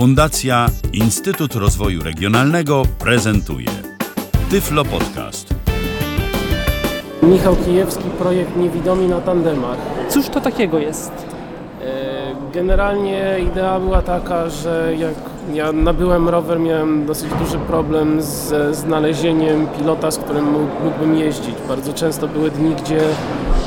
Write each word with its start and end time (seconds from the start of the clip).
Fundacja 0.00 0.66
Instytut 0.92 1.54
Rozwoju 1.54 2.02
Regionalnego 2.02 2.82
prezentuje 2.98 3.66
Tyflo 4.50 4.84
Podcast. 4.84 5.54
Michał 7.22 7.56
Kijewski, 7.56 8.04
projekt 8.18 8.56
Niewidomi 8.56 9.08
na 9.08 9.20
tandemach. 9.20 9.76
Cóż 10.08 10.28
to 10.28 10.40
takiego 10.40 10.78
jest? 10.78 11.12
E, 11.82 12.20
Generalnie 12.54 13.36
idea 13.52 13.80
była 13.80 14.02
taka, 14.02 14.48
że 14.50 14.92
jak 14.98 15.14
ja 15.54 15.72
nabyłem 15.72 16.28
rower, 16.28 16.60
miałem 16.60 17.06
dosyć 17.06 17.30
duży 17.44 17.58
problem 17.58 18.22
ze 18.22 18.74
znalezieniem 18.74 19.66
pilota, 19.78 20.10
z 20.10 20.18
którym 20.18 20.44
mógł- 20.44 20.84
mógłbym 20.84 21.16
jeździć. 21.16 21.54
Bardzo 21.68 21.92
często 21.92 22.28
były 22.28 22.50
dni, 22.50 22.74
gdzie 22.84 23.00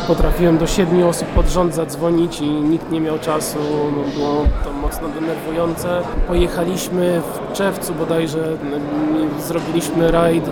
potrafiłem 0.08 0.58
do 0.58 0.68
siedmiu 0.68 1.08
osób 1.10 1.28
pod 1.28 1.50
rząd 1.50 1.76
zadzwonić 1.76 2.40
i 2.42 2.48
nikt 2.50 2.92
nie 2.92 3.02
miał 3.02 3.20
czasu. 3.20 3.58
No, 3.98 4.04
było 4.20 4.46
to 4.64 4.73
mocno 4.84 5.08
denerwujące. 5.08 6.02
Pojechaliśmy 6.28 7.22
w 7.22 7.54
czerwcu 7.54 7.94
bodajże, 7.94 8.40
m, 8.40 9.30
zrobiliśmy 9.40 10.12
rajd 10.12 10.44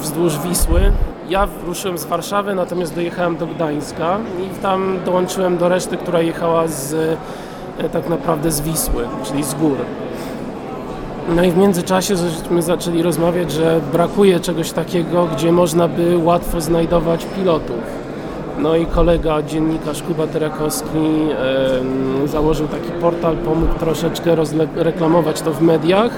wzdłuż 0.00 0.38
Wisły. 0.38 0.92
Ja 1.28 1.48
ruszyłem 1.66 1.98
z 1.98 2.04
Warszawy, 2.04 2.54
natomiast 2.54 2.94
dojechałem 2.94 3.36
do 3.36 3.46
Gdańska 3.46 4.18
i 4.40 4.62
tam 4.62 4.98
dołączyłem 5.04 5.58
do 5.58 5.68
reszty, 5.68 5.96
która 5.96 6.20
jechała 6.20 6.68
z, 6.68 6.94
e, 7.78 7.88
tak 7.88 8.08
naprawdę 8.08 8.50
z 8.50 8.60
Wisły, 8.60 9.08
czyli 9.24 9.44
z 9.44 9.54
gór. 9.54 9.76
No 11.36 11.44
i 11.44 11.50
w 11.50 11.56
międzyczasie 11.56 12.16
żeśmy 12.16 12.62
zaczęli 12.62 13.02
rozmawiać, 13.02 13.52
że 13.52 13.80
brakuje 13.92 14.40
czegoś 14.40 14.72
takiego, 14.72 15.26
gdzie 15.26 15.52
można 15.52 15.88
by 15.88 16.18
łatwo 16.18 16.60
znajdować 16.60 17.26
pilotów. 17.36 18.01
No 18.58 18.76
i 18.76 18.86
kolega, 18.86 19.42
dziennikarz 19.42 20.02
Kuba 20.02 20.26
Terakowski 20.26 21.28
założył 22.24 22.68
taki 22.68 22.90
portal, 23.00 23.36
pomógł 23.36 23.74
troszeczkę 23.74 24.34
rozreklamować 24.34 25.40
to 25.40 25.52
w 25.52 25.62
mediach 25.62 26.12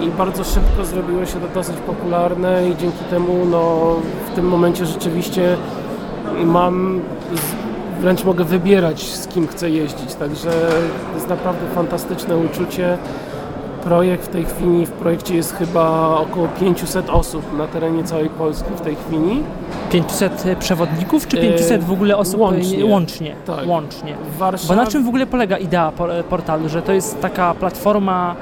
i 0.00 0.08
bardzo 0.08 0.44
szybko 0.44 0.84
zrobiło 0.84 1.26
się 1.26 1.40
to 1.40 1.48
dosyć 1.54 1.76
popularne 1.76 2.68
i 2.68 2.76
dzięki 2.76 3.04
temu 3.10 3.46
no, 3.50 3.94
w 4.32 4.34
tym 4.34 4.48
momencie 4.48 4.86
rzeczywiście 4.86 5.56
mam, 6.44 7.00
wręcz 8.00 8.24
mogę 8.24 8.44
wybierać 8.44 9.02
z 9.02 9.26
kim 9.26 9.46
chcę 9.46 9.70
jeździć, 9.70 10.14
także 10.14 10.50
to 11.08 11.14
jest 11.14 11.28
naprawdę 11.28 11.66
fantastyczne 11.74 12.36
uczucie. 12.36 12.98
Projekt 13.84 14.24
w 14.24 14.28
tej 14.28 14.44
chwili, 14.44 14.86
w 14.86 14.90
projekcie 14.90 15.34
jest 15.34 15.54
chyba 15.56 16.16
około 16.18 16.48
500 16.60 17.10
osób 17.10 17.42
na 17.58 17.66
terenie 17.66 18.04
całej 18.04 18.28
Polski 18.30 18.70
w 18.76 18.80
tej 18.80 18.96
chwili. 18.96 19.42
500 19.92 20.44
przewodników, 20.58 21.28
czy 21.28 21.38
E, 21.38 21.40
500 21.40 21.84
w 21.84 21.92
ogóle 21.92 22.16
osób 22.16 22.40
łącznie. 22.40 22.84
łącznie? 22.86 23.34
Tak. 23.46 23.66
łącznie. 23.68 24.14
Bo 24.68 24.74
na 24.74 24.86
czym 24.86 25.04
w 25.04 25.08
ogóle 25.08 25.26
polega 25.26 25.56
idea 25.58 25.92
por- 25.92 26.24
portalu? 26.24 26.68
Że 26.68 26.82
to 26.82 26.92
jest 26.92 27.20
taka 27.20 27.54
platforma 27.54 28.34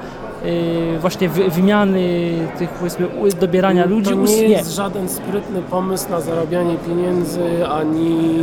y, 0.45 0.97
właśnie 1.01 1.29
wy, 1.29 1.49
wymiany 1.49 2.31
tych 2.59 2.69
powiedzmy 2.69 3.07
dobierania 3.39 3.85
ludzi? 3.85 4.09
To 4.09 4.15
nie 4.15 4.43
jest 4.47 4.75
żaden 4.75 5.09
sprytny 5.09 5.61
pomysł 5.61 6.09
na 6.11 6.21
zarabianie 6.21 6.75
pieniędzy, 6.87 7.67
ani 7.67 8.33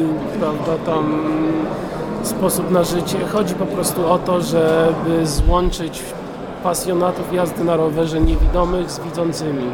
prawda, 0.41 0.85
tam 0.93 1.19
sposób 2.23 2.71
na 2.71 2.85
życie. 2.85 3.17
Chodzi 3.33 3.55
po 3.55 3.67
prostu 3.67 4.07
o 4.11 4.19
to, 4.19 4.41
żeby 4.41 5.27
złączyć 5.27 6.03
pasjonatów 6.63 7.33
jazdy 7.33 7.65
na 7.65 7.77
rowerze 7.77 8.21
niewidomych 8.21 8.91
z 8.91 9.01
widzącymi. 9.01 9.65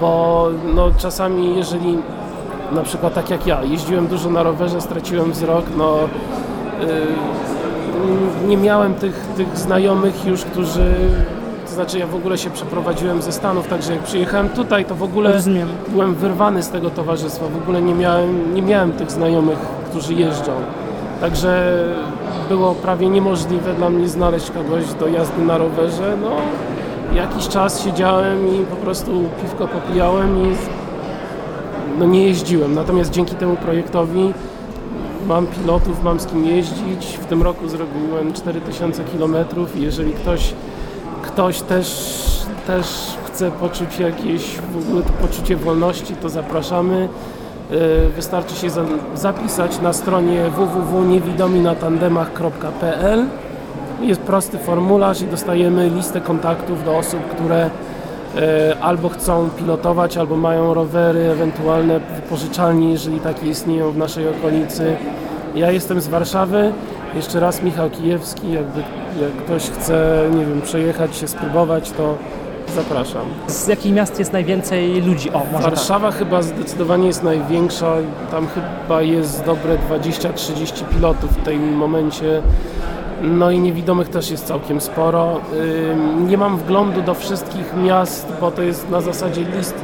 Bo 0.00 0.48
no, 0.74 0.90
czasami, 0.98 1.56
jeżeli 1.56 1.98
na 2.72 2.82
przykład 2.82 3.14
tak 3.14 3.30
jak 3.30 3.46
ja, 3.46 3.62
jeździłem 3.64 4.06
dużo 4.06 4.30
na 4.30 4.42
rowerze, 4.42 4.80
straciłem 4.80 5.32
wzrok, 5.32 5.64
no 5.76 5.98
y, 8.44 8.48
nie 8.48 8.56
miałem 8.56 8.94
tych, 8.94 9.26
tych 9.36 9.58
znajomych 9.58 10.24
już, 10.24 10.44
którzy 10.44 10.94
to 11.66 11.72
znaczy 11.72 11.98
ja 11.98 12.06
w 12.06 12.14
ogóle 12.14 12.38
się 12.38 12.50
przeprowadziłem 12.50 13.22
ze 13.22 13.32
Stanów, 13.32 13.68
także 13.68 13.92
jak 13.92 14.02
przyjechałem 14.02 14.48
tutaj, 14.48 14.84
to 14.84 14.94
w 14.94 15.02
ogóle 15.02 15.32
Rozumiem. 15.32 15.68
byłem 15.88 16.14
wyrwany 16.14 16.62
z 16.62 16.68
tego 16.68 16.90
towarzystwa. 16.90 17.46
W 17.48 17.56
ogóle 17.56 17.82
nie 17.82 17.94
miałem, 17.94 18.54
nie 18.54 18.62
miałem 18.62 18.92
tych 18.92 19.10
znajomych, 19.10 19.58
którzy 19.90 20.14
jeżdżą. 20.14 20.52
Także 21.20 21.78
było 22.48 22.74
prawie 22.74 23.08
niemożliwe 23.08 23.74
dla 23.74 23.90
mnie 23.90 24.08
znaleźć 24.08 24.50
kogoś 24.50 24.94
do 24.94 25.08
jazdy 25.08 25.42
na 25.42 25.58
rowerze. 25.58 26.16
No, 26.22 26.30
jakiś 27.14 27.48
czas 27.48 27.84
siedziałem 27.84 28.48
i 28.48 28.64
po 28.64 28.76
prostu 28.76 29.24
piwko 29.42 29.68
popijałem 29.68 30.42
i 30.42 30.56
no, 31.98 32.06
nie 32.06 32.26
jeździłem. 32.26 32.74
Natomiast 32.74 33.10
dzięki 33.10 33.34
temu 33.34 33.56
projektowi 33.56 34.32
mam 35.26 35.46
pilotów, 35.46 36.02
mam 36.02 36.20
z 36.20 36.26
kim 36.26 36.44
jeździć. 36.44 37.18
W 37.22 37.26
tym 37.26 37.42
roku 37.42 37.68
zrobiłem 37.68 38.32
4000 38.32 39.04
km 39.04 39.36
jeżeli 39.74 40.12
ktoś, 40.12 40.54
ktoś 41.22 41.60
też, 41.60 42.16
też 42.66 42.86
chce 43.26 43.50
poczuć 43.50 43.98
jakieś 43.98 44.56
w 44.58 44.88
ogóle 44.88 45.02
to 45.02 45.12
poczucie 45.12 45.56
wolności, 45.56 46.16
to 46.16 46.28
zapraszamy. 46.28 47.08
Yy, 47.70 47.78
Wystarczy 48.16 48.54
się 48.54 48.70
za- 48.70 48.84
zapisać 49.14 49.80
na 49.80 49.92
stronie 49.92 50.50
www.niewidominatandemach.pl 50.50 53.24
Jest 54.00 54.20
prosty 54.20 54.58
formularz 54.58 55.20
i 55.22 55.26
dostajemy 55.26 55.90
listę 55.90 56.20
kontaktów 56.20 56.84
do 56.84 56.98
osób, 56.98 57.20
które 57.34 57.70
e, 58.36 58.76
albo 58.80 59.08
chcą 59.08 59.48
pilotować, 59.58 60.16
albo 60.16 60.36
mają 60.36 60.74
rowery, 60.74 61.20
ewentualne 61.20 62.00
wypożyczalnie, 62.16 62.92
jeżeli 62.92 63.20
takie 63.20 63.46
istnieją 63.46 63.90
w 63.92 63.96
naszej 63.98 64.28
okolicy. 64.28 64.96
Ja 65.54 65.70
jestem 65.70 66.00
z 66.00 66.08
Warszawy, 66.08 66.72
jeszcze 67.14 67.40
raz 67.40 67.62
Michał 67.62 67.90
Kijewski, 67.90 68.52
jakby 68.52 68.80
jak 69.22 69.32
ktoś 69.44 69.70
chce, 69.70 70.22
nie 70.34 70.44
wiem, 70.46 70.62
przejechać 70.62 71.16
się, 71.16 71.28
spróbować, 71.28 71.90
to 71.90 72.14
zapraszam. 72.74 73.22
Z 73.46 73.68
jakich 73.68 73.92
miast 73.92 74.18
jest 74.18 74.32
najwięcej 74.32 75.02
ludzi? 75.02 75.30
O, 75.30 75.38
może 75.38 75.52
tak. 75.52 75.62
Warszawa 75.62 76.10
chyba 76.10 76.42
zdecydowanie 76.42 77.06
jest 77.06 77.22
największa, 77.22 77.92
tam 78.30 78.46
chyba 78.46 79.02
jest 79.02 79.44
dobre 79.44 79.76
20-30 79.90 80.84
pilotów 80.84 81.30
w 81.30 81.44
tym 81.44 81.76
momencie. 81.76 82.42
No 83.22 83.50
i 83.50 83.58
niewidomych 83.60 84.08
też 84.08 84.30
jest 84.30 84.46
całkiem 84.46 84.80
sporo. 84.80 85.40
Nie 86.28 86.38
mam 86.38 86.56
wglądu 86.56 87.02
do 87.02 87.14
wszystkich 87.14 87.74
miast, 87.84 88.32
bo 88.40 88.50
to 88.50 88.62
jest 88.62 88.90
na 88.90 89.00
zasadzie 89.00 89.40
list 89.56 89.74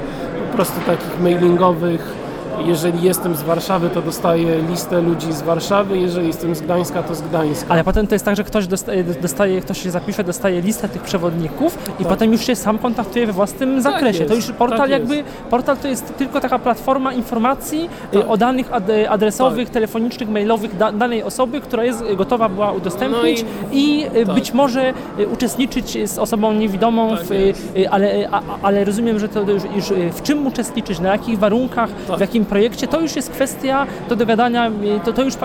po 0.51 0.57
prostu 0.57 0.81
takich 0.87 1.21
mailingowych. 1.21 2.15
Jeżeli 2.61 3.03
jestem 3.03 3.35
z 3.35 3.43
Warszawy, 3.43 3.91
to 3.91 4.03
dostaję 4.03 4.63
listę 4.71 5.01
ludzi 5.01 5.33
z 5.33 5.43
Warszawy, 5.43 5.99
jeżeli 5.99 6.27
jestem 6.27 6.55
z 6.55 6.61
Gdańska, 6.61 7.03
to 7.03 7.15
z 7.15 7.23
Gdańska. 7.23 7.67
Ale 7.69 7.85
potem 7.85 8.07
to 8.07 8.15
jest 8.15 8.25
tak, 8.25 8.37
że 8.37 8.45
ktoś 8.45 8.67
dostaje, 8.67 9.05
dostaje, 9.05 9.61
ktoś 9.61 9.83
się 9.83 9.91
zapisze, 9.91 10.25
dostaje 10.25 10.61
listę 10.61 10.89
tych 10.89 11.03
przewodników 11.03 11.79
i 12.01 12.03
Tak. 12.05 12.09
potem 12.13 12.33
już 12.33 12.41
się 12.47 12.57
sam 12.57 12.79
kontaktuje 12.79 13.27
we 13.27 13.33
własnym 13.33 13.83
zakresie. 13.83 14.25
to 14.25 14.35
jest, 14.35 14.49
już 14.49 14.57
portal 14.57 14.79
tak 14.79 14.91
jakby, 14.91 15.25
portal 15.51 15.77
to 15.77 15.89
jest 15.89 16.17
tylko 16.17 16.41
taka 16.41 16.59
platforma 16.59 17.13
informacji 17.13 17.89
Tak. 18.13 18.23
y, 18.23 18.29
o 18.29 18.37
danych 18.37 18.73
ad, 18.75 18.85
adresowych, 19.09 19.71
telefonicznych, 19.71 20.29
mailowych 20.29 20.77
da, 20.77 20.93
danej 20.93 21.23
osoby, 21.23 21.61
która 21.61 21.85
jest 21.85 22.05
gotowa 22.17 22.49
była 22.49 22.73
udostępnić 22.73 23.45
i, 23.73 24.07
y, 24.17 24.27
tak. 24.27 24.35
być 24.35 24.53
może 24.55 24.93
y, 25.19 25.29
uczestniczyć 25.29 25.99
z 26.11 26.19
osobą 26.19 26.53
niewidomą, 26.53 27.17
Tak 27.17 27.27
w, 27.27 27.33
y, 27.33 27.55
y, 27.77 27.91
ale, 27.91 28.29
a, 28.31 28.41
ale 28.63 28.85
rozumiem, 28.85 29.19
że 29.19 29.29
to 29.29 29.41
już, 29.41 29.63
już 29.77 29.91
y, 29.91 30.11
w 30.13 30.23
czym 30.23 30.47
uczestniczyć, 30.47 31.01
na 31.01 31.09
jakich 31.13 31.39
warunkach, 31.39 31.91
Tak. 32.09 32.17
w 32.17 32.21
jakim 32.21 32.42
projekcie, 32.45 32.87
to 32.89 33.01
już 33.01 33.17
jest 33.17 33.31
kwestia 33.31 33.87
do 34.09 34.17
dogadania, 34.17 34.69
y, 34.69 35.01
to, 35.05 35.13
to 35.13 35.23
już 35.23 35.35
y, 35.35 35.39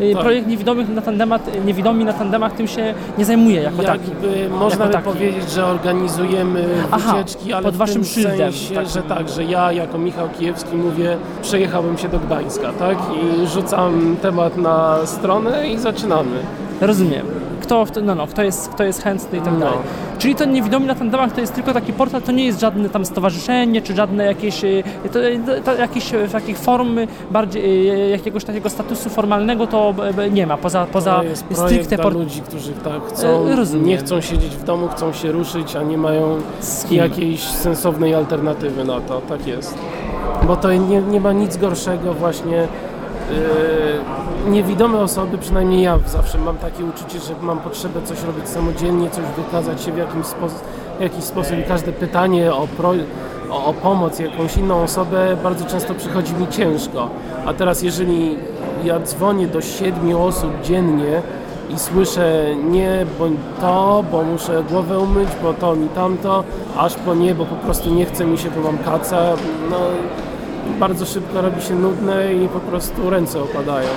y, 0.00 0.12
Tak. 0.12 0.22
projekt 0.22 0.46
niewidomych 0.48 0.88
na 0.88 1.02
tandemat, 1.02 1.50
niewidomi 1.66 2.04
na 2.04 2.12
tandemach 2.12 2.52
tym 2.52 2.68
się 2.68 2.94
nie 3.18 3.24
zajmuje 3.24 3.60
jako 3.62 3.82
taki. 3.82 4.10
Jakby 4.10 4.48
można 4.58 4.86
by 4.86 4.92
taki. 4.92 5.04
powiedzieć, 5.04 5.50
że 5.50 5.66
organizujemy 5.66 6.64
Aha, 6.92 7.14
wycieczki, 7.16 7.52
ale 7.52 7.62
pod 7.62 7.76
waszym 7.76 8.04
szyldem, 8.04 8.36
sensie, 8.52 8.74
tak. 8.74 8.86
że 8.88 9.02
tak, 9.02 9.28
że 9.28 9.44
ja 9.44 9.72
jako 9.72 9.98
Michał 9.98 10.28
Kijewski 10.28 10.76
mówię, 10.76 11.16
przejechałbym 11.42 11.98
się 11.98 12.08
do 12.08 12.18
Gdańska, 12.18 12.72
tak? 12.72 12.98
I 13.14 13.46
rzucam 13.46 14.16
temat 14.22 14.56
na 14.56 14.96
stronę 15.06 15.68
i 15.68 15.78
zaczynamy. 15.78 16.36
Rozumiem. 16.80 17.41
Kto, 17.62 17.84
no, 18.02 18.14
no, 18.14 18.26
kto, 18.26 18.42
jest, 18.42 18.68
kto 18.68 18.84
jest 18.84 19.02
chętny 19.02 19.38
i 19.38 19.42
tak 19.42 19.52
No. 19.52 19.58
dalej. 19.58 19.78
Czyli 20.18 20.34
to 20.34 20.44
niewidomi 20.44 20.86
na 20.86 20.94
tandemach 20.94 21.32
to 21.32 21.40
jest 21.40 21.54
tylko 21.54 21.72
taki 21.72 21.92
portal, 21.92 22.22
to 22.22 22.32
nie 22.32 22.46
jest 22.46 22.60
żadne 22.60 22.88
tam 22.88 23.06
stowarzyszenie, 23.06 23.82
czy 23.82 23.94
żadne 23.94 24.24
jakieś, 24.24 24.64
y, 24.64 24.82
to, 25.12 25.18
to, 25.64 25.74
jakieś 25.74 26.14
y, 26.14 26.28
takich 26.32 26.58
form 26.58 26.98
bardziej, 27.30 27.90
y, 27.90 28.08
jakiegoś 28.08 28.44
takiego 28.44 28.70
statusu 28.70 29.10
formalnego 29.10 29.66
to 29.66 29.94
nie 30.30 30.46
ma, 30.46 30.56
poza, 30.56 30.86
poza 30.92 31.16
to 31.16 31.22
jest 31.22 31.44
stricte 31.52 31.96
dla 31.96 32.08
ludzi, 32.08 32.40
którzy 32.40 32.72
tak 32.72 33.02
chcą, 33.08 33.56
rozumiem. 33.56 33.86
nie 33.86 33.96
chcą 33.96 34.20
siedzieć 34.20 34.56
w 34.56 34.64
domu, 34.64 34.88
chcą 34.88 35.12
się 35.12 35.32
ruszyć, 35.32 35.76
a 35.76 35.82
nie 35.82 35.98
mają 35.98 36.36
jakiejś 36.90 37.40
sensownej 37.42 38.14
alternatywy 38.14 38.84
na 38.84 39.00
to, 39.00 39.20
tak 39.28 39.46
jest. 39.46 39.74
Bo 40.46 40.56
to 40.56 40.72
nie, 40.72 41.00
nie 41.02 41.20
ma 41.20 41.32
nic 41.32 41.56
gorszego 41.56 42.14
właśnie 42.14 42.68
Yy, 43.30 44.31
niewidome 44.50 44.98
osoby, 44.98 45.38
przynajmniej 45.38 45.82
ja 45.82 45.98
zawsze 46.06 46.38
mam 46.38 46.56
takie 46.56 46.84
uczucie, 46.84 47.18
że 47.18 47.34
mam 47.42 47.58
potrzebę 47.58 48.02
coś 48.04 48.22
robić 48.22 48.48
samodzielnie, 48.48 49.10
coś 49.10 49.24
wykazać 49.24 49.82
się 49.82 49.92
w 49.92 49.96
jakimś, 49.96 50.26
spos- 50.26 50.62
w 50.98 51.00
jakiś 51.00 51.24
sposób 51.24 51.58
i 51.58 51.62
każde 51.62 51.92
pytanie 51.92 52.54
o, 52.54 52.66
pro, 52.76 52.92
o, 53.50 53.64
o 53.64 53.72
pomoc 53.72 54.18
jakąś 54.18 54.56
inną 54.56 54.82
osobę 54.82 55.36
bardzo 55.42 55.64
często 55.64 55.94
przychodzi 55.94 56.34
mi 56.34 56.48
ciężko. 56.48 57.08
A 57.46 57.54
teraz 57.54 57.82
jeżeli 57.82 58.36
ja 58.84 59.00
dzwonię 59.00 59.46
do 59.46 59.60
siedmiu 59.60 60.22
osób 60.22 60.50
dziennie, 60.62 61.22
i 61.70 61.78
słyszę 61.78 62.44
nie, 62.70 63.06
bo 63.18 63.28
to, 63.60 64.04
bo 64.12 64.22
muszę 64.22 64.64
głowę 64.70 64.98
umyć, 64.98 65.28
bo 65.42 65.54
to 65.54 65.76
mi 65.76 65.88
tamto, 65.88 66.44
aż 66.76 66.94
po 66.94 67.14
nie, 67.14 67.34
bo 67.34 67.44
po 67.44 67.54
prostu 67.54 67.90
nie 67.90 68.06
chce 68.06 68.24
mi 68.24 68.38
się, 68.38 68.50
bo 68.50 68.60
mam 68.60 68.78
kaca, 68.78 69.22
no 69.70 69.76
bardzo 70.80 71.06
szybko 71.06 71.42
robi 71.42 71.62
się 71.62 71.74
nudne 71.74 72.34
i 72.34 72.48
po 72.48 72.60
prostu 72.60 73.10
ręce 73.10 73.42
opadają. 73.42 73.88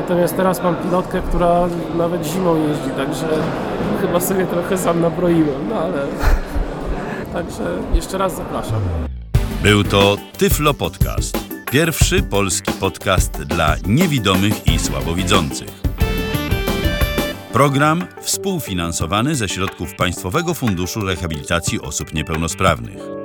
Natomiast 0.00 0.36
teraz 0.36 0.62
mam 0.62 0.76
pilotkę, 0.76 1.22
która 1.22 1.68
nawet 1.96 2.26
zimą 2.26 2.56
jeździ, 2.68 2.90
także 2.96 3.26
chyba 4.00 4.20
sobie 4.20 4.46
trochę 4.46 4.78
sam 4.78 5.00
nabroiłem, 5.00 5.68
no 5.68 5.74
ale... 5.76 6.02
Także 7.32 7.64
jeszcze 7.94 8.18
raz 8.18 8.36
zapraszam. 8.36 8.80
Był 9.62 9.84
to 9.84 10.16
Tyflo 10.38 10.74
Podcast. 10.74 11.38
Pierwszy 11.70 12.22
polski 12.22 12.72
podcast 12.72 13.42
dla 13.42 13.74
niewidomych 13.86 14.66
i 14.66 14.78
słabowidzących. 14.78 15.68
Program 17.52 18.04
współfinansowany 18.20 19.34
ze 19.34 19.48
środków 19.48 19.94
Państwowego 19.94 20.54
Funduszu 20.54 21.00
Rehabilitacji 21.00 21.80
Osób 21.80 22.14
Niepełnosprawnych. 22.14 23.17